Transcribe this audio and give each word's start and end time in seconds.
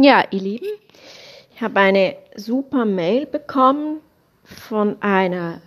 Ja, 0.00 0.22
ihr 0.30 0.40
Lieben, 0.40 0.68
ich 1.52 1.60
habe 1.60 1.80
eine 1.80 2.14
super 2.36 2.84
Mail 2.84 3.26
bekommen 3.26 3.98
von 4.44 5.02
einer 5.02 5.60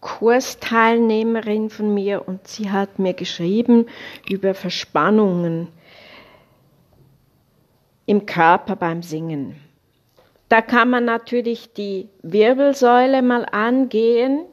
Kursteilnehmerin 0.00 1.68
von 1.68 1.92
mir 1.92 2.28
und 2.28 2.46
sie 2.46 2.70
hat 2.70 3.00
mir 3.00 3.14
geschrieben 3.14 3.86
über 4.28 4.54
Verspannungen 4.54 5.66
im 8.06 8.26
Körper 8.26 8.76
beim 8.76 9.02
Singen. 9.02 9.56
Da 10.48 10.62
kann 10.62 10.90
man 10.90 11.04
natürlich 11.04 11.72
die 11.72 12.08
Wirbelsäule 12.22 13.22
mal 13.22 13.44
angehen. 13.50 14.44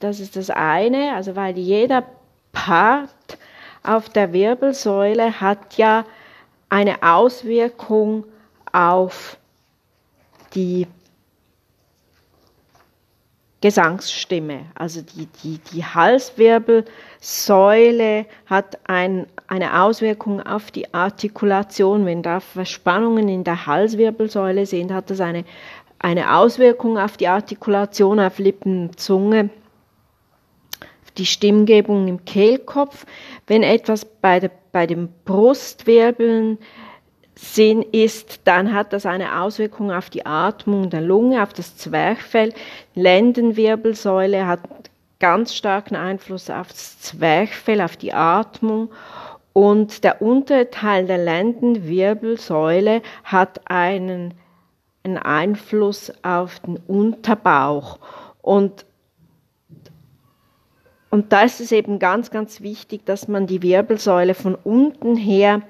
Das 0.00 0.20
ist 0.20 0.36
das 0.36 0.50
eine, 0.50 1.14
also 1.14 1.36
weil 1.36 1.56
jeder 1.56 2.04
Part 2.52 3.08
auf 3.82 4.10
der 4.10 4.34
Wirbelsäule 4.34 5.40
hat 5.40 5.78
ja 5.78 6.04
eine 6.70 7.02
Auswirkung 7.02 8.24
auf 8.72 9.36
die 10.54 10.86
Gesangsstimme. 13.60 14.60
Also 14.74 15.02
die, 15.02 15.28
die, 15.42 15.58
die 15.72 15.84
Halswirbelsäule 15.84 18.24
hat 18.46 18.78
ein, 18.84 19.26
eine 19.48 19.82
Auswirkung 19.82 20.40
auf 20.40 20.70
die 20.70 20.94
Artikulation. 20.94 22.06
Wenn 22.06 22.22
da 22.22 22.40
Verspannungen 22.40 23.28
in 23.28 23.44
der 23.44 23.66
Halswirbelsäule 23.66 24.64
sind, 24.64 24.90
hat 24.92 25.10
das 25.10 25.20
eine, 25.20 25.44
eine 25.98 26.34
Auswirkung 26.36 26.96
auf 26.98 27.18
die 27.18 27.28
Artikulation, 27.28 28.18
auf 28.18 28.38
Lippen, 28.38 28.96
Zunge, 28.96 29.50
die 31.20 31.26
Stimmgebung 31.26 32.08
im 32.08 32.24
Kehlkopf. 32.24 33.06
Wenn 33.46 33.62
etwas 33.62 34.04
bei, 34.04 34.40
der, 34.40 34.50
bei 34.72 34.86
den 34.86 35.08
Brustwirbeln 35.24 36.58
Sinn 37.36 37.82
ist, 37.82 38.40
dann 38.44 38.74
hat 38.74 38.92
das 38.92 39.06
eine 39.06 39.40
Auswirkung 39.40 39.92
auf 39.92 40.10
die 40.10 40.26
Atmung 40.26 40.90
der 40.90 41.00
Lunge, 41.00 41.42
auf 41.42 41.52
das 41.52 41.76
Zwerchfell. 41.76 42.52
Lendenwirbelsäule 42.94 44.46
hat 44.46 44.60
ganz 45.20 45.54
starken 45.54 45.96
Einfluss 45.96 46.50
auf 46.50 46.68
das 46.68 47.00
Zwerchfell, 47.00 47.80
auf 47.80 47.96
die 47.96 48.12
Atmung. 48.12 48.90
Und 49.52 50.04
der 50.04 50.20
untere 50.20 50.70
Teil 50.70 51.06
der 51.06 51.18
Lendenwirbelsäule 51.18 53.02
hat 53.24 53.70
einen, 53.70 54.34
einen 55.02 55.18
Einfluss 55.18 56.12
auf 56.22 56.60
den 56.60 56.76
Unterbauch. 56.76 57.98
Und 58.42 58.84
und 61.10 61.32
da 61.32 61.42
ist 61.42 61.60
es 61.60 61.72
eben 61.72 61.98
ganz, 61.98 62.30
ganz 62.30 62.60
wichtig, 62.60 63.04
dass 63.04 63.26
man 63.26 63.48
die 63.48 63.62
Wirbelsäule 63.62 64.34
von 64.34 64.54
unten 64.54 65.16
her 65.16 65.62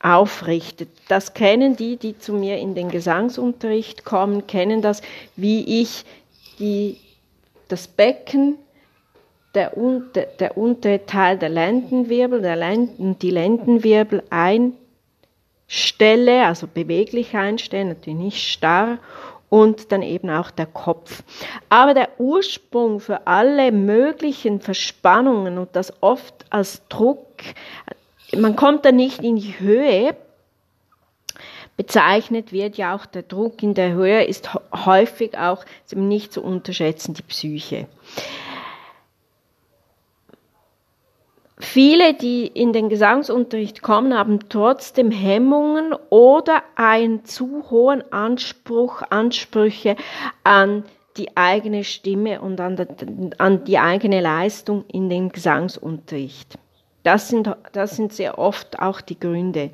aufrichtet. 0.00 0.88
Das 1.08 1.34
kennen 1.34 1.76
die, 1.76 1.96
die 1.96 2.18
zu 2.18 2.32
mir 2.32 2.58
in 2.58 2.74
den 2.74 2.88
Gesangsunterricht 2.88 4.04
kommen, 4.04 4.46
kennen 4.46 4.80
das, 4.80 5.02
wie 5.36 5.80
ich 5.80 6.04
die, 6.58 6.98
das 7.68 7.88
Becken, 7.88 8.58
der, 9.54 9.76
unter, 9.76 10.22
der 10.22 10.56
untere 10.56 11.04
Teil 11.04 11.38
der 11.38 11.50
Lendenwirbel, 11.50 12.40
der 12.40 12.56
Lenden, 12.56 13.18
die 13.18 13.30
Lendenwirbel 13.30 14.22
einstelle, 14.30 16.46
also 16.46 16.66
beweglich 16.66 17.34
einstellen, 17.34 17.88
natürlich 17.88 18.18
nicht 18.18 18.50
starr, 18.50 18.98
und 19.52 19.92
dann 19.92 20.00
eben 20.00 20.30
auch 20.30 20.50
der 20.50 20.64
Kopf. 20.64 21.22
Aber 21.68 21.92
der 21.92 22.18
Ursprung 22.18 23.00
für 23.00 23.26
alle 23.26 23.70
möglichen 23.70 24.62
Verspannungen 24.62 25.58
und 25.58 25.76
das 25.76 25.92
oft 26.02 26.32
als 26.48 26.80
Druck, 26.88 27.26
man 28.34 28.56
kommt 28.56 28.86
da 28.86 28.92
nicht 28.92 29.22
in 29.22 29.36
die 29.36 29.60
Höhe. 29.60 30.16
Bezeichnet 31.76 32.50
wird 32.52 32.78
ja 32.78 32.94
auch 32.94 33.04
der 33.04 33.24
Druck 33.24 33.62
in 33.62 33.74
der 33.74 33.92
Höhe, 33.92 34.24
ist 34.24 34.48
häufig 34.86 35.36
auch 35.36 35.66
nicht 35.94 36.32
zu 36.32 36.42
unterschätzen, 36.42 37.12
die 37.12 37.22
Psyche. 37.22 37.88
Viele, 41.72 42.12
die 42.12 42.48
in 42.48 42.74
den 42.74 42.90
Gesangsunterricht 42.90 43.80
kommen, 43.80 44.12
haben 44.12 44.40
trotzdem 44.50 45.10
Hemmungen 45.10 45.94
oder 46.10 46.62
einen 46.74 47.24
zu 47.24 47.64
hohen 47.70 48.04
Anspruch, 48.12 49.00
Ansprüche 49.08 49.96
an 50.44 50.84
die 51.16 51.34
eigene 51.34 51.82
Stimme 51.82 52.42
und 52.42 52.60
an, 52.60 53.64
die 53.64 53.78
eigene 53.78 54.20
Leistung 54.20 54.84
in 54.88 55.08
den 55.08 55.30
Gesangsunterricht. 55.30 56.58
Das 57.04 57.30
sind, 57.30 57.50
das 57.72 57.96
sind 57.96 58.12
sehr 58.12 58.38
oft 58.38 58.78
auch 58.78 59.00
die 59.00 59.18
Gründe. 59.18 59.70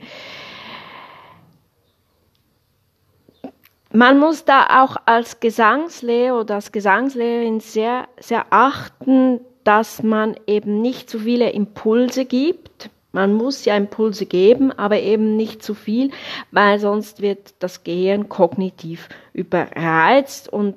Man 3.93 4.21
muss 4.21 4.45
da 4.45 4.85
auch 4.85 4.99
als 5.05 5.41
Gesangslehrer 5.41 6.39
oder 6.39 6.55
als 6.55 6.71
Gesangslehrerin 6.71 7.59
sehr, 7.59 8.07
sehr 8.21 8.47
achten, 8.51 9.41
dass 9.69 10.03
man 10.03 10.35
eben 10.47 10.81
nicht 10.81 11.11
zu 11.11 11.19
viele 11.19 11.51
Impulse 11.51 12.25
gibt. 12.25 12.89
Man 13.13 13.35
muss 13.35 13.67
ja 13.67 13.77
Impulse 13.77 14.25
geben, 14.25 14.73
aber 14.73 14.99
eben 15.01 15.37
nicht 15.37 15.63
zu 15.63 15.75
viel, 15.75 16.11
weil 16.53 16.79
sonst 16.79 17.21
wird 17.21 17.53
das 17.59 17.85
Gehirn 17.85 18.31
kognitiv 18.31 19.11
überreizt 19.35 20.51
und 20.51 20.75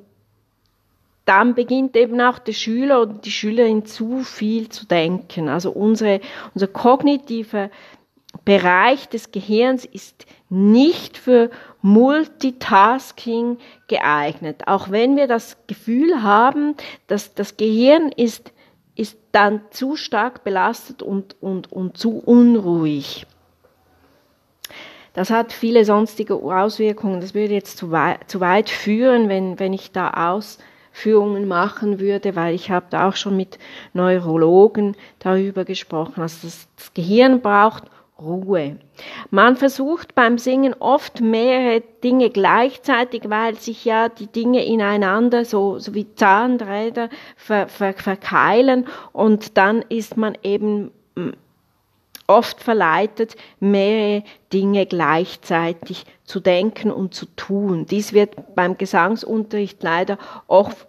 dann 1.23 1.55
beginnt 1.55 1.95
eben 1.95 2.19
auch 2.19 2.37
der 2.37 2.51
Schüler 2.51 3.01
oder 3.03 3.13
die 3.13 3.31
Schülerin 3.31 3.85
zu 3.85 4.23
viel 4.23 4.67
zu 4.67 4.85
denken. 4.85 5.47
Also 5.47 5.71
unsere, 5.71 6.19
unser 6.53 6.67
kognitiver 6.67 7.69
Bereich 8.43 9.07
des 9.07 9.31
Gehirns 9.31 9.85
ist 9.85 10.25
nicht 10.49 11.17
für 11.17 11.49
Multitasking 11.81 13.57
geeignet. 13.87 14.63
Auch 14.67 14.89
wenn 14.89 15.15
wir 15.15 15.27
das 15.27 15.55
Gefühl 15.67 16.23
haben, 16.23 16.75
dass 17.07 17.35
das 17.35 17.55
Gehirn 17.55 18.11
ist, 18.11 18.51
ist 18.95 19.17
dann 19.31 19.61
zu 19.71 19.95
stark 19.95 20.43
belastet 20.43 21.01
und, 21.01 21.35
und, 21.41 21.71
und 21.71 21.97
zu 21.97 22.17
unruhig. 22.17 23.25
Das 25.13 25.29
hat 25.29 25.51
viele 25.51 25.83
sonstige 25.83 26.35
Auswirkungen. 26.35 27.19
Das 27.19 27.33
würde 27.33 27.53
jetzt 27.53 27.77
zu 27.77 27.91
weit, 27.91 28.29
zu 28.29 28.39
weit 28.39 28.69
führen, 28.69 29.27
wenn, 29.27 29.59
wenn 29.59 29.73
ich 29.73 29.91
da 29.91 30.31
aus, 30.31 30.57
Führungen 30.91 31.47
machen 31.47 31.99
würde, 31.99 32.35
weil 32.35 32.53
ich 32.53 32.69
habe 32.69 32.87
da 32.89 33.07
auch 33.07 33.15
schon 33.15 33.37
mit 33.37 33.57
Neurologen 33.93 34.95
darüber 35.19 35.63
gesprochen. 35.63 36.21
Also 36.21 36.47
das, 36.47 36.67
das 36.75 36.93
Gehirn 36.93 37.41
braucht 37.41 37.85
Ruhe. 38.21 38.77
Man 39.29 39.55
versucht 39.55 40.15
beim 40.15 40.37
Singen 40.37 40.75
oft 40.79 41.21
mehrere 41.21 41.81
Dinge 42.03 42.29
gleichzeitig, 42.29 43.23
weil 43.27 43.55
sich 43.55 43.83
ja 43.85 44.09
die 44.09 44.27
Dinge 44.27 44.63
ineinander 44.65 45.43
so, 45.45 45.79
so 45.79 45.93
wie 45.93 46.13
Zahnräder 46.15 47.09
ver, 47.35 47.67
ver, 47.67 47.93
verkeilen 47.93 48.87
und 49.11 49.57
dann 49.57 49.83
ist 49.89 50.17
man 50.17 50.37
eben 50.43 50.91
oft 52.27 52.61
verleitet, 52.63 53.35
mehrere 53.59 54.23
Dinge 54.53 54.85
gleichzeitig 54.85 56.05
zu 56.23 56.39
denken 56.39 56.91
und 56.91 57.13
zu 57.13 57.25
tun. 57.35 57.85
Dies 57.85 58.13
wird 58.13 58.55
beim 58.55 58.77
Gesangsunterricht 58.77 59.83
leider 59.83 60.17
oft 60.47 60.87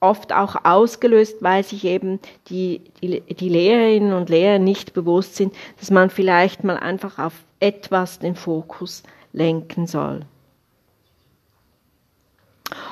oft 0.00 0.32
auch 0.32 0.64
ausgelöst, 0.64 1.42
weil 1.42 1.64
sich 1.64 1.84
eben 1.84 2.20
die, 2.48 2.82
die, 3.02 3.20
die 3.20 3.48
Lehrerinnen 3.48 4.12
und 4.12 4.28
Lehrer 4.28 4.58
nicht 4.58 4.94
bewusst 4.94 5.36
sind, 5.36 5.54
dass 5.78 5.90
man 5.90 6.10
vielleicht 6.10 6.64
mal 6.64 6.76
einfach 6.76 7.18
auf 7.18 7.34
etwas 7.60 8.18
den 8.18 8.36
Fokus 8.36 9.02
lenken 9.32 9.86
soll. 9.86 10.20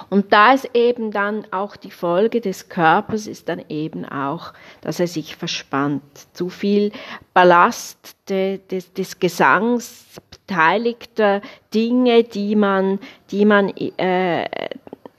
Und 0.09 0.33
da 0.33 0.53
ist 0.53 0.71
eben 0.72 1.11
dann 1.11 1.47
auch 1.50 1.77
die 1.77 1.91
Folge 1.91 2.41
des 2.41 2.69
Körpers 2.69 3.27
ist 3.27 3.49
dann 3.49 3.62
eben 3.69 4.05
auch, 4.05 4.53
dass 4.81 5.00
er 5.00 5.09
sich 5.09 5.37
verspannt. 5.37 6.03
Zu 6.33 6.49
viel 6.49 6.93
Ballast 7.34 8.16
de, 8.28 8.59
des, 8.71 8.93
des 8.93 9.19
Gesangs, 9.19 10.06
beteiligter 10.31 11.42
Dinge, 11.75 12.22
die 12.25 12.57
man, 12.57 13.01
die 13.31 13.45
man 13.45 13.69
äh, 13.77 14.48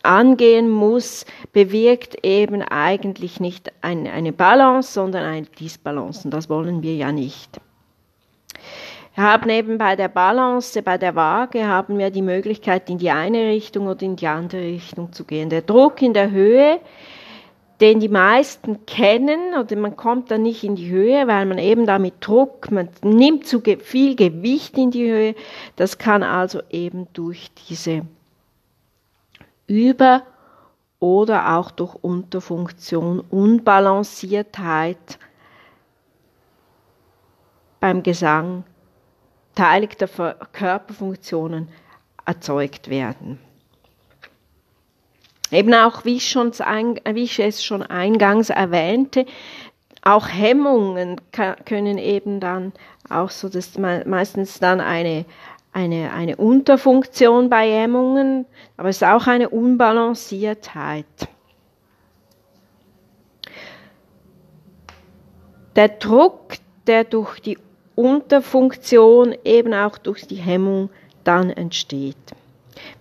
angehen 0.07 0.69
muss, 0.69 1.25
bewirkt 1.53 2.25
eben 2.25 2.61
eigentlich 2.61 3.39
nicht 3.39 3.71
ein, 3.81 4.07
eine 4.07 4.31
Balance, 4.31 4.93
sondern 4.93 5.23
eine 5.23 5.45
Disbalance. 5.45 6.25
Und 6.25 6.31
das 6.31 6.49
wollen 6.49 6.81
wir 6.81 6.95
ja 6.95 7.11
nicht. 7.11 7.59
Wir 9.15 9.23
haben 9.23 9.49
eben 9.49 9.77
bei 9.79 9.95
der 9.95 10.09
Balance, 10.09 10.81
bei 10.83 10.97
der 10.97 11.15
Waage, 11.15 11.65
haben 11.67 11.97
wir 11.97 12.11
die 12.11 12.21
Möglichkeit, 12.21 12.89
in 12.89 12.99
die 12.99 13.09
eine 13.09 13.49
Richtung 13.49 13.87
oder 13.87 14.03
in 14.03 14.15
die 14.15 14.27
andere 14.27 14.61
Richtung 14.61 15.11
zu 15.11 15.23
gehen. 15.23 15.49
Der 15.49 15.63
Druck 15.63 16.03
in 16.03 16.13
der 16.13 16.29
Höhe, 16.29 16.79
den 17.81 17.99
die 17.99 18.09
meisten 18.09 18.85
kennen, 18.85 19.55
oder 19.59 19.75
man 19.75 19.95
kommt 19.95 20.29
da 20.29 20.37
nicht 20.37 20.63
in 20.63 20.75
die 20.75 20.89
Höhe, 20.89 21.27
weil 21.27 21.47
man 21.47 21.57
eben 21.57 21.87
damit 21.87 22.15
Druck, 22.21 22.71
man 22.71 22.89
nimmt 23.03 23.47
zu 23.47 23.61
viel 23.61 24.15
Gewicht 24.15 24.77
in 24.77 24.91
die 24.91 25.11
Höhe. 25.11 25.35
Das 25.75 25.97
kann 25.97 26.21
also 26.21 26.61
eben 26.69 27.07
durch 27.13 27.49
diese 27.69 28.03
Über- 29.67 30.23
oder 30.99 31.57
auch 31.57 31.71
durch 31.71 31.95
Unterfunktion, 31.95 33.19
Unbalanciertheit 33.19 35.19
beim 37.79 38.01
Gesang 38.01 38.63
beteiligter 39.57 40.07
Körperfunktionen 40.51 41.67
erzeugt 42.25 42.89
werden. 42.89 43.39
Eben 45.49 45.73
auch, 45.73 46.05
wie 46.05 46.17
ich, 46.17 46.35
wie 46.35 47.23
ich 47.23 47.39
es 47.39 47.63
schon 47.63 47.81
eingangs 47.81 48.49
erwähnte, 48.49 49.25
auch 50.03 50.27
Hemmungen 50.27 51.19
können 51.65 51.97
eben 51.97 52.39
dann 52.39 52.71
auch 53.09 53.31
so, 53.31 53.49
dass 53.49 53.77
meistens 53.77 54.59
dann 54.59 54.79
eine, 54.79 55.25
eine, 55.71 56.11
eine 56.11 56.37
Unterfunktion 56.37 57.49
bei 57.49 57.69
Hemmungen, 57.69 58.45
aber 58.77 58.89
es 58.89 58.97
ist 58.97 59.07
auch 59.07 59.27
eine 59.27 59.49
Unbalanciertheit. 59.49 61.05
Der 65.75 65.89
Druck, 65.89 66.55
der 66.87 67.03
durch 67.03 67.39
die 67.39 67.57
Unterfunktion 67.95 69.35
eben 69.43 69.73
auch 69.73 69.97
durch 69.97 70.25
die 70.25 70.35
Hemmung 70.35 70.89
dann 71.23 71.49
entsteht. 71.49 72.15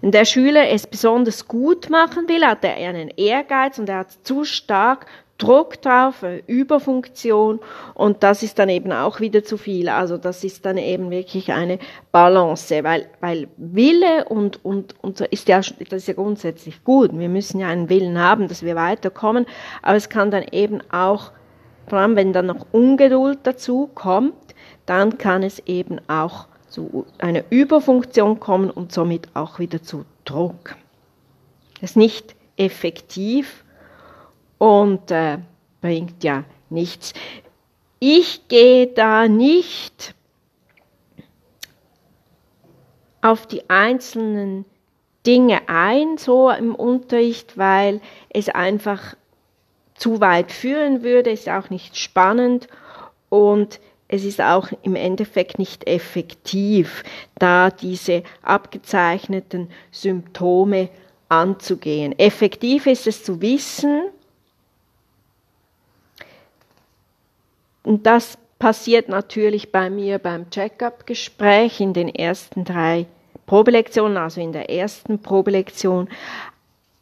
Wenn 0.01 0.11
der 0.13 0.25
Schüler 0.25 0.69
es 0.69 0.87
besonders 0.87 1.47
gut 1.49 1.91
machen 1.91 2.29
will, 2.29 2.45
hat 2.45 2.65
er 2.65 2.77
einen 2.77 3.11
Ehrgeiz 3.17 3.79
und 3.79 3.89
er 3.89 3.99
hat 3.99 4.13
zu 4.23 4.45
stark 4.45 5.07
Druck 5.39 5.83
drauf, 5.83 6.25
Überfunktion 6.47 7.61
und 7.95 8.23
das 8.23 8.43
ist 8.43 8.59
dann 8.59 8.71
eben 8.71 8.91
auch 8.91 9.21
wieder 9.21 9.45
zu 9.45 9.59
viel. 9.59 9.89
Also 9.91 10.17
das 10.17 10.45
ist 10.45 10.65
dann 10.65 10.79
eben 10.79 11.11
wirklich 11.11 11.53
eine 11.53 11.79
Balance, 12.11 12.83
weil, 12.83 13.09
weil 13.21 13.49
Wille 13.59 14.25
und, 14.29 14.65
und, 14.65 14.95
und 15.03 15.21
ist 15.21 15.49
ja, 15.49 15.59
das 15.59 15.75
ist 15.93 16.09
ja 16.09 16.15
grundsätzlich 16.15 16.83
gut. 16.85 17.11
Wir 17.13 17.29
müssen 17.29 17.61
ja 17.61 17.69
einen 17.69 17.91
Willen 17.91 18.19
haben, 18.19 18.49
dass 18.49 18.63
wir 18.63 18.77
weiterkommen, 18.77 19.45
aber 19.83 19.97
es 19.97 20.09
kann 20.09 20.31
dann 20.31 20.45
eben 20.53 20.81
auch, 20.91 21.33
vor 21.87 21.99
allem 21.99 22.17
wenn 22.17 22.33
dann 22.33 22.47
noch 22.47 22.67
Ungeduld 22.73 23.41
dazu 23.43 23.91
kommt, 23.95 24.35
dann 24.87 25.19
kann 25.19 25.43
es 25.43 25.59
eben 25.67 26.01
auch 26.09 26.47
zu 26.69 27.07
einer 27.19 27.45
Überfunktion 27.51 28.41
kommen 28.41 28.71
und 28.71 28.93
somit 28.93 29.29
auch 29.35 29.59
wieder 29.59 29.83
zu 29.83 30.05
Druck. 30.25 30.77
Das 31.81 31.91
ist 31.91 31.97
nicht 31.97 32.35
effektiv 32.57 33.65
und 34.59 35.11
äh, 35.11 35.39
bringt 35.81 36.25
ja 36.25 36.45
nichts. 36.71 37.13
Ich 37.99 38.49
gehe 38.49 38.87
da 38.89 39.29
nicht 39.29 40.15
auf 43.23 43.47
die 43.47 43.69
einzelnen 43.69 44.65
Dinge 45.27 45.69
ein, 45.69 46.19
so 46.19 46.51
im 46.51 46.75
Unterricht, 46.75 47.59
weil 47.59 48.01
es 48.29 48.49
einfach 48.49 49.17
zu 49.95 50.21
weit 50.21 50.53
führen 50.53 51.03
würde, 51.03 51.31
ist 51.31 51.49
auch 51.49 51.71
nicht 51.71 51.97
spannend 51.97 52.69
und 53.29 53.81
es 54.09 54.25
ist 54.25 54.41
auch 54.41 54.69
im 54.83 54.95
Endeffekt 54.95 55.59
nicht 55.59 55.87
effektiv, 55.87 57.03
da 57.39 57.71
diese 57.71 58.23
abgezeichneten 58.43 59.69
Symptome 59.91 60.89
anzugehen. 61.29 62.17
Effektiv 62.19 62.87
ist 62.87 63.07
es 63.07 63.25
zu 63.25 63.41
wissen, 63.41 64.03
und 67.83 68.07
das 68.07 68.39
passiert 68.59 69.09
natürlich 69.09 69.71
bei 69.71 69.91
mir 69.91 70.19
beim 70.19 70.51
Check-up-Gespräch 70.51 71.81
in 71.81 71.93
den 71.93 72.09
ersten 72.09 72.65
drei 72.65 73.07
Probelektionen, 73.47 74.17
also 74.17 74.41
in 74.41 74.53
der 74.53 74.71
ersten 74.71 75.21
Probelektion, 75.21 76.09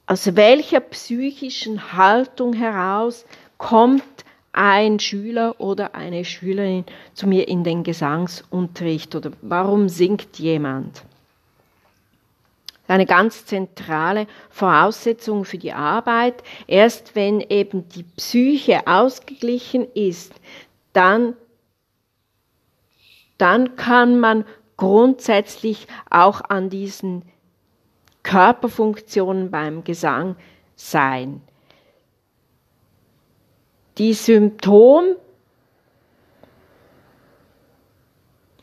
aus 0.07 0.37
welcher 0.37 0.81
psychischen 0.81 1.95
Haltung 1.95 2.53
heraus 2.53 3.25
kommt 3.57 4.03
ein 4.55 5.01
Schüler 5.01 5.61
oder 5.61 5.95
eine 5.95 6.25
Schülerin 6.25 6.85
zu 7.13 7.27
mir 7.27 7.49
in 7.49 7.65
den 7.65 7.83
Gesangsunterricht 7.83 9.15
oder 9.15 9.33
warum 9.43 9.89
singt 9.89 10.39
jemand? 10.39 11.03
Eine 12.87 13.07
ganz 13.07 13.47
zentrale 13.47 14.27
Voraussetzung 14.51 15.45
für 15.45 15.59
die 15.59 15.73
Arbeit. 15.73 16.43
Erst 16.67 17.15
wenn 17.17 17.41
eben 17.41 17.89
die 17.89 18.03
Psyche 18.03 18.87
ausgeglichen 18.87 19.87
ist, 19.95 20.35
dann, 20.93 21.35
dann 23.39 23.77
kann 23.77 24.21
man 24.21 24.45
grundsätzlich 24.77 25.87
auch 26.11 26.43
an 26.43 26.69
diesen 26.69 27.23
Körperfunktionen 28.23 29.51
beim 29.51 29.83
Gesang 29.83 30.37
sein 30.77 31.41
die 33.99 34.15
Symptom, 34.15 35.05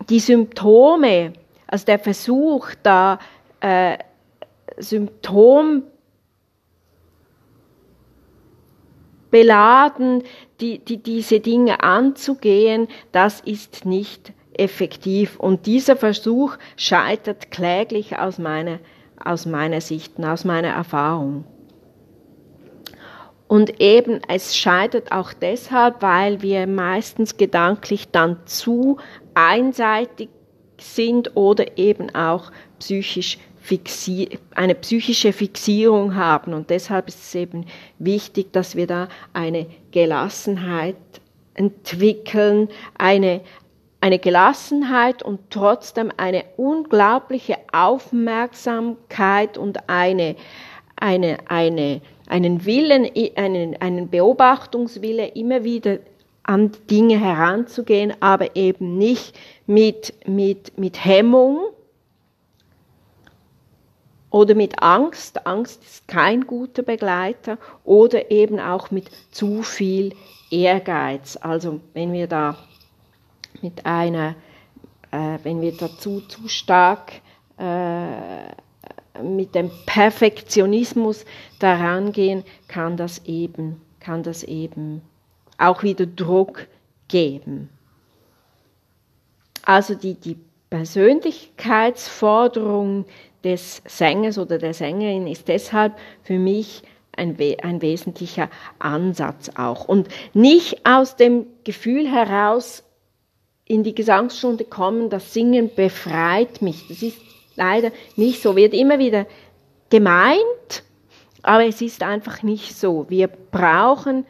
die 0.10 0.20
Symptome, 0.20 1.34
also 1.68 1.86
der 1.86 2.00
Versuch, 2.00 2.70
da 2.84 3.20
äh, 3.60 3.98
Symptom 4.78 5.84
beladen, 9.30 10.24
die, 10.60 10.80
die, 10.80 10.98
diese 10.98 11.40
Dinge 11.40 11.82
anzugehen, 11.82 12.88
das 13.12 13.40
ist 13.40 13.86
nicht 13.86 14.34
effektiv. 14.54 15.40
Und 15.40 15.66
dieser 15.66 15.96
Versuch 15.96 16.58
scheitert 16.76 17.52
kläglich 17.52 18.18
aus 18.18 18.38
meiner, 18.38 18.80
aus 19.24 19.46
meiner 19.46 19.82
Sicht 19.82 20.18
und 20.18 20.26
aus 20.26 20.44
meiner 20.44 20.70
Erfahrung. 20.70 21.46
Und 23.52 23.82
eben, 23.82 24.22
es 24.30 24.56
scheitert 24.56 25.12
auch 25.12 25.34
deshalb, 25.34 26.02
weil 26.02 26.42
wir 26.42 26.68
meistens 26.68 27.36
gedanklich 27.36 28.08
dann 28.10 28.38
zu 28.46 28.96
einseitig 29.34 30.30
sind 30.80 31.36
oder 31.36 31.78
eben 31.78 32.16
auch 32.16 32.50
psychisch 32.80 33.40
eine 34.56 34.76
psychische 34.76 35.34
Fixierung 35.34 36.16
haben. 36.16 36.54
Und 36.54 36.70
deshalb 36.70 37.10
ist 37.10 37.24
es 37.24 37.36
eben 37.36 37.66
wichtig, 38.00 38.54
dass 38.54 38.78
wir 38.78 38.88
da 38.88 39.10
eine 39.34 39.68
Gelassenheit 39.92 40.96
entwickeln, 41.54 42.70
eine, 42.98 43.42
eine 44.00 44.20
Gelassenheit 44.20 45.24
und 45.24 45.42
trotzdem 45.50 46.10
eine 46.16 46.46
unglaubliche 46.56 47.58
Aufmerksamkeit 47.74 49.58
und 49.58 49.90
eine, 49.90 50.38
eine, 50.96 51.38
eine 51.50 52.00
einen 52.32 52.66
Willen, 52.66 53.10
einen, 53.36 53.76
einen 53.82 54.10
Beobachtungswille, 54.10 55.28
immer 55.28 55.64
wieder 55.64 56.00
an 56.44 56.72
Dinge 56.90 57.20
heranzugehen, 57.20 58.14
aber 58.22 58.56
eben 58.56 58.98
nicht 58.98 59.38
mit, 59.68 60.14
mit, 60.28 60.78
mit 60.78 61.04
Hemmung 61.04 61.60
oder 64.30 64.56
mit 64.56 64.82
Angst. 64.82 65.46
Angst 65.46 65.84
ist 65.84 66.08
kein 66.08 66.48
guter 66.48 66.84
Begleiter 66.84 67.58
oder 67.84 68.32
eben 68.32 68.60
auch 68.60 68.92
mit 68.92 69.12
zu 69.32 69.62
viel 69.62 70.16
Ehrgeiz. 70.50 71.38
Also 71.40 71.82
wenn 71.94 72.14
wir 72.14 72.28
da 72.28 72.58
mit 73.62 73.86
einer, 73.86 74.36
äh, 75.12 75.38
wenn 75.44 75.62
wir 75.62 75.74
dazu 75.74 76.22
zu 76.22 76.48
stark 76.48 77.12
äh, 77.58 78.54
mit 79.22 79.56
dem 79.56 79.72
Perfektionismus 79.86 81.26
daran 81.60 82.12
gehen, 82.12 82.44
kann 82.68 82.98
das 82.98 83.26
eben, 83.26 83.80
kann 84.00 84.24
das 84.24 84.44
eben 84.44 85.02
auch 85.58 85.84
wieder 85.84 86.06
Druck 86.06 86.68
geben. 87.08 87.70
Also 89.64 89.96
die, 89.96 90.16
die 90.16 90.38
Persönlichkeitsforderung 90.70 93.06
des 93.44 93.82
Sängers 93.86 94.38
oder 94.38 94.58
der 94.58 94.74
Sängerin 94.74 95.28
ist 95.28 95.48
deshalb 95.48 95.98
für 96.24 96.40
mich 96.40 96.84
ein, 97.16 97.38
ein 97.62 97.82
wesentlicher 97.82 98.50
Ansatz 98.80 99.52
auch. 99.56 99.86
Und 99.86 100.08
nicht 100.34 100.86
aus 100.86 101.16
dem 101.16 101.46
Gefühl 101.64 102.10
heraus 102.10 102.84
in 103.66 103.84
die 103.84 103.96
Gesangsstunde 103.96 104.66
kommen, 104.66 105.10
das 105.10 105.34
Singen 105.34 105.72
befreit 105.76 106.62
mich. 106.62 106.88
Das 106.88 107.02
ist 107.02 107.18
leider 107.62 107.92
nicht 108.16 108.42
so. 108.42 108.56
Wird 108.56 108.74
immer 108.74 108.98
wieder 109.00 109.28
gemeint, 109.90 110.84
aber 111.44 111.66
es 111.66 111.82
ist 111.82 112.04
einfach 112.04 112.44
nicht 112.44 112.76
so. 112.76 113.06
Wir 113.10 113.28
brauchen 113.28 114.26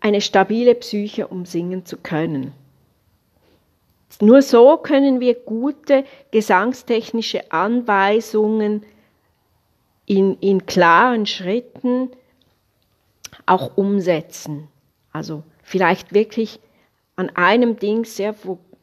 eine 0.00 0.20
stabile 0.20 0.74
Psyche, 0.74 1.26
um 1.26 1.46
singen 1.46 1.84
zu 1.84 1.96
können. 1.96 2.52
Nur 4.20 4.42
so 4.42 4.76
können 4.76 5.18
wir 5.18 5.34
gute 5.34 6.04
gesangstechnische 6.30 7.50
Anweisungen 7.50 8.84
in, 10.06 10.38
in 10.40 10.66
klaren 10.66 11.26
Schritten 11.26 12.10
auch 13.46 13.76
umsetzen. 13.76 14.68
Also 15.12 15.42
vielleicht 15.62 16.12
wirklich 16.14 16.60
an 17.16 17.30
einem 17.30 17.76
Ding 17.78 18.04
sehr, 18.04 18.34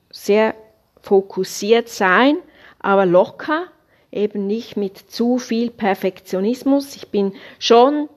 sehr 0.09 0.55
fokussiert 1.01 1.89
sein, 1.89 2.37
aber 2.79 3.05
locker, 3.05 3.65
eben 4.11 4.47
nicht 4.47 4.77
mit 4.77 4.97
zu 4.97 5.37
viel 5.37 5.69
Perfektionismus. 5.71 6.95
Ich 6.95 7.09
bin 7.09 7.33
schon 7.59 8.09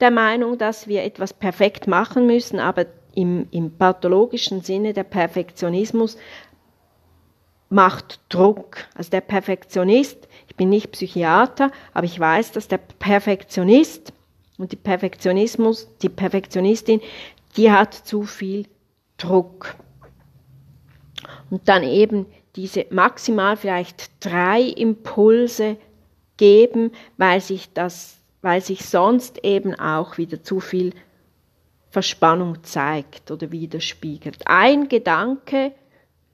der 0.00 0.10
Meinung, 0.10 0.58
dass 0.58 0.88
wir 0.88 1.04
etwas 1.04 1.32
perfekt 1.32 1.86
machen 1.86 2.26
müssen, 2.26 2.58
aber 2.58 2.86
im, 3.14 3.48
im 3.50 3.70
pathologischen 3.70 4.60
Sinne 4.60 4.92
der 4.92 5.04
Perfektionismus 5.04 6.18
macht 7.68 8.20
Druck. 8.28 8.86
Also 8.94 9.10
der 9.10 9.22
Perfektionist, 9.22 10.28
ich 10.48 10.56
bin 10.56 10.68
nicht 10.68 10.92
Psychiater, 10.92 11.70
aber 11.94 12.04
ich 12.04 12.18
weiß, 12.18 12.52
dass 12.52 12.68
der 12.68 12.78
Perfektionist 12.78 14.12
und 14.58 14.72
die 14.72 14.76
Perfektionismus, 14.76 15.88
die 16.02 16.08
Perfektionistin, 16.08 17.00
die 17.56 17.72
hat 17.72 17.94
zu 17.94 18.22
viel 18.22 18.66
Druck. 19.16 19.76
Und 21.50 21.68
dann 21.68 21.82
eben 21.82 22.26
diese 22.56 22.86
maximal 22.90 23.56
vielleicht 23.56 24.24
drei 24.24 24.62
Impulse 24.62 25.76
geben, 26.36 26.92
weil 27.16 27.40
sich 27.40 27.72
das, 27.72 28.18
weil 28.42 28.60
sich 28.60 28.84
sonst 28.84 29.44
eben 29.44 29.74
auch 29.74 30.18
wieder 30.18 30.42
zu 30.42 30.60
viel 30.60 30.92
Verspannung 31.90 32.62
zeigt 32.62 33.30
oder 33.30 33.50
widerspiegelt. 33.50 34.46
Ein 34.46 34.88
Gedanke 34.88 35.72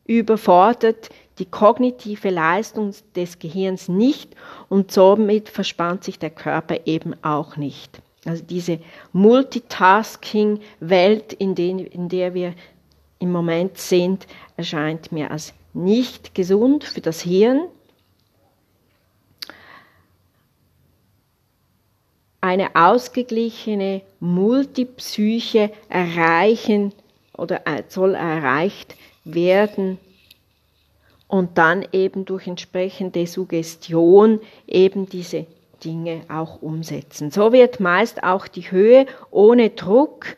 überfordert 0.06 1.10
die 1.38 1.46
kognitive 1.46 2.30
Leistung 2.30 2.92
des 3.14 3.38
Gehirns 3.38 3.88
nicht 3.88 4.34
und 4.68 4.90
somit 4.92 5.48
verspannt 5.48 6.04
sich 6.04 6.18
der 6.18 6.28
Körper 6.30 6.86
eben 6.86 7.14
auch 7.22 7.56
nicht. 7.56 8.02
Also 8.24 8.44
diese 8.44 8.78
Multitasking-Welt, 9.12 11.32
in, 11.32 11.56
in 11.56 12.08
der 12.08 12.34
wir 12.34 12.54
im 13.22 13.30
Moment 13.30 13.78
sind, 13.78 14.26
erscheint 14.56 15.12
mir 15.12 15.30
als 15.30 15.54
nicht 15.72 16.34
gesund 16.34 16.82
für 16.82 17.00
das 17.00 17.20
Hirn. 17.22 17.68
Eine 22.40 22.74
ausgeglichene 22.74 24.02
Multipsyche 24.18 25.70
erreichen 25.88 26.92
oder 27.38 27.62
soll 27.86 28.14
erreicht 28.16 28.96
werden 29.24 29.98
und 31.28 31.58
dann 31.58 31.86
eben 31.92 32.24
durch 32.24 32.48
entsprechende 32.48 33.28
Suggestion 33.28 34.40
eben 34.66 35.08
diese 35.08 35.46
Dinge 35.84 36.22
auch 36.28 36.60
umsetzen. 36.60 37.30
So 37.30 37.52
wird 37.52 37.78
meist 37.78 38.24
auch 38.24 38.48
die 38.48 38.72
Höhe 38.72 39.06
ohne 39.30 39.70
Druck 39.70 40.36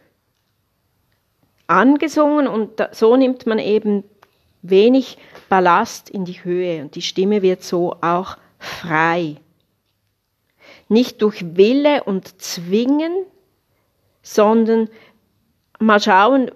angesungen 1.66 2.47
und 2.47 2.87
so 2.92 3.16
nimmt 3.16 3.47
man 3.47 3.59
eben 3.59 4.04
wenig 4.62 5.18
Ballast 5.49 6.11
in 6.11 6.25
die 6.25 6.44
Höhe 6.44 6.83
und 6.83 6.94
die 6.94 7.02
Stimme 7.02 7.42
wird 7.42 7.62
so 7.62 7.97
auch 8.00 8.37
frei. 8.59 9.37
Nicht 10.88 11.23
durch 11.23 11.56
Wille 11.56 12.04
und 12.04 12.40
Zwingen, 12.40 13.12
sondern 14.23 14.88
mal 15.78 16.00
schauen, 16.00 16.50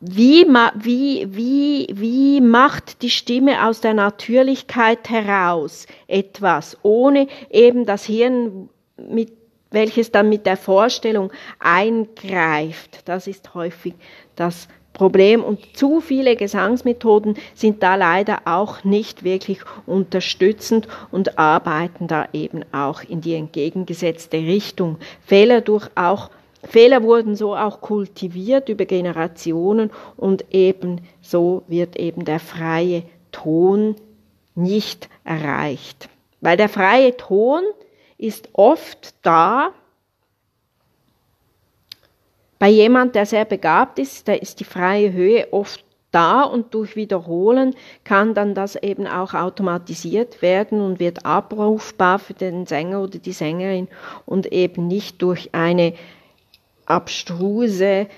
wie, 0.00 0.46
wie, 0.46 1.26
wie, 1.30 1.86
wie 1.92 2.40
macht 2.40 3.02
die 3.02 3.10
Stimme 3.10 3.66
aus 3.66 3.82
der 3.82 3.92
Natürlichkeit 3.92 5.10
heraus 5.10 5.86
etwas, 6.06 6.78
ohne 6.82 7.28
eben 7.50 7.84
das 7.84 8.04
Hirn, 8.04 8.70
mit, 8.96 9.32
welches 9.70 10.10
dann 10.10 10.28
mit 10.28 10.46
der 10.46 10.56
Vorstellung 10.56 11.32
eingreift. 11.58 13.02
Das 13.04 13.26
ist 13.26 13.54
häufig 13.54 13.94
das 14.36 14.68
Problem. 14.92 15.42
Und 15.42 15.76
zu 15.76 16.00
viele 16.00 16.36
Gesangsmethoden 16.36 17.36
sind 17.54 17.82
da 17.82 17.94
leider 17.94 18.40
auch 18.44 18.84
nicht 18.84 19.24
wirklich 19.24 19.60
unterstützend 19.86 20.88
und 21.10 21.38
arbeiten 21.38 22.06
da 22.06 22.28
eben 22.32 22.64
auch 22.72 23.02
in 23.02 23.20
die 23.20 23.34
entgegengesetzte 23.34 24.38
Richtung. 24.38 24.98
Fehler 25.24 25.60
durch 25.60 25.88
auch 25.94 26.30
Fehler 26.62 27.02
wurden 27.02 27.36
so 27.36 27.56
auch 27.56 27.80
kultiviert 27.80 28.68
über 28.68 28.84
Generationen 28.84 29.90
und 30.16 30.44
eben 30.50 31.00
so 31.22 31.62
wird 31.68 31.96
eben 31.96 32.26
der 32.26 32.38
freie 32.38 33.04
Ton 33.32 33.96
nicht 34.54 35.08
erreicht. 35.24 36.10
Weil 36.42 36.58
der 36.58 36.68
freie 36.68 37.16
Ton 37.16 37.62
ist 38.20 38.50
oft 38.52 39.14
da, 39.22 39.72
bei 42.58 42.68
jemand, 42.68 43.14
der 43.14 43.24
sehr 43.24 43.46
begabt 43.46 43.98
ist, 43.98 44.28
da 44.28 44.34
ist 44.34 44.60
die 44.60 44.64
freie 44.64 45.12
Höhe 45.12 45.50
oft 45.50 45.82
da 46.10 46.42
und 46.42 46.74
durch 46.74 46.94
Wiederholen 46.94 47.74
kann 48.04 48.34
dann 48.34 48.54
das 48.54 48.76
eben 48.76 49.06
auch 49.06 49.32
automatisiert 49.32 50.42
werden 50.42 50.82
und 50.82 51.00
wird 51.00 51.24
abrufbar 51.24 52.18
für 52.18 52.34
den 52.34 52.66
Sänger 52.66 53.00
oder 53.00 53.18
die 53.18 53.32
Sängerin 53.32 53.88
und 54.26 54.52
eben 54.52 54.88
nicht 54.88 55.22
durch 55.22 55.54
eine 55.54 55.94
abstruse 56.84 58.08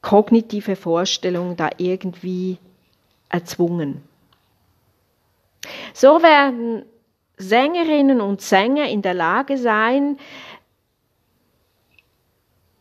kognitive 0.00 0.76
Vorstellung 0.76 1.56
da 1.56 1.68
irgendwie 1.76 2.56
erzwungen. 3.28 4.02
So 5.92 6.22
werden 6.22 6.84
Sängerinnen 7.36 8.20
und 8.20 8.40
Sänger 8.40 8.88
in 8.88 9.02
der 9.02 9.14
Lage 9.14 9.58
sein, 9.58 10.18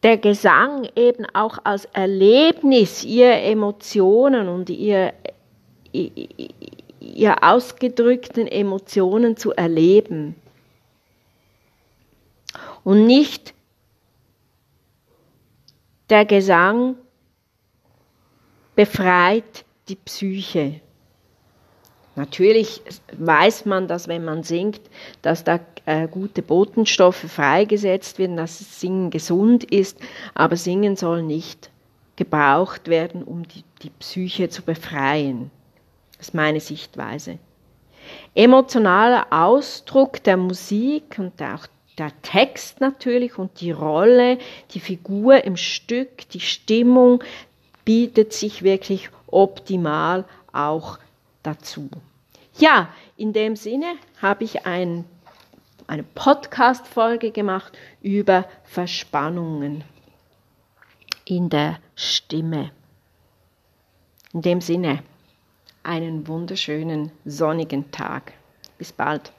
der 0.04 0.18
Gesang 0.18 0.90
eben 0.96 1.26
auch 1.34 1.60
als 1.64 1.86
Erlebnis 1.86 3.04
ihrer 3.04 3.42
Emotionen 3.44 4.48
und 4.48 4.70
ihr, 4.70 5.14
ihr 5.92 7.44
ausgedrückten 7.44 8.48
Emotionen 8.48 9.38
zu 9.38 9.52
erleben 9.52 10.36
und 12.84 13.06
nicht 13.06 13.54
der 16.10 16.26
Gesang 16.26 16.96
befreit 18.76 19.66
die 19.88 19.96
Psyche. 19.96 20.82
Natürlich 22.16 22.82
weiß 23.18 23.66
man, 23.66 23.88
dass 23.88 24.08
wenn 24.08 24.26
man 24.26 24.44
singt, 24.44 24.82
dass 25.22 25.44
da 25.44 25.60
äh, 25.86 26.08
gute 26.08 26.42
Botenstoffe 26.42 27.26
freigesetzt 27.28 28.20
werden, 28.20 28.36
dass 28.36 28.60
das 28.60 28.82
Singen 28.82 29.10
gesund 29.12 29.64
ist, 29.64 29.98
aber 30.34 30.58
Singen 30.58 30.98
soll 30.98 31.24
nicht 31.24 31.72
gebraucht 32.18 32.88
werden, 32.88 33.24
um 33.24 33.48
die, 33.48 33.64
die 33.82 33.90
Psyche 33.92 34.50
zu 34.50 34.62
befreien. 34.62 35.52
Das 36.18 36.28
ist 36.28 36.34
meine 36.34 36.60
Sichtweise. 36.60 37.40
Emotionaler 38.36 39.28
Ausdruck 39.30 40.22
der 40.24 40.38
Musik 40.38 41.16
und 41.18 41.42
auch 41.42 41.66
der 41.98 42.12
Text 42.22 42.82
natürlich 42.82 43.38
und 43.38 43.62
die 43.62 43.72
Rolle, 43.72 44.38
die 44.72 44.80
Figur 44.80 45.44
im 45.44 45.58
Stück, 45.58 46.30
die 46.30 46.40
Stimmung 46.40 47.24
bietet 47.86 48.34
sich 48.34 48.64
wirklich 48.64 49.10
optimal 49.28 50.26
auch 50.52 51.00
dazu. 51.44 51.90
Ja, 52.58 52.90
in 53.18 53.34
dem 53.34 53.56
Sinne 53.56 53.96
habe 54.22 54.44
ich 54.44 54.66
ein, 54.66 55.06
eine 55.88 56.04
Podcast-Folge 56.04 57.32
gemacht 57.32 57.78
über 58.02 58.46
Verspannungen 58.64 59.84
in 61.26 61.50
der 61.50 61.80
Stimme. 61.96 62.72
In 64.34 64.42
dem 64.42 64.62
Sinne, 64.62 65.04
einen 65.84 66.28
wunderschönen 66.28 67.12
sonnigen 67.26 67.92
Tag. 67.92 68.34
Bis 68.78 68.92
bald. 68.92 69.32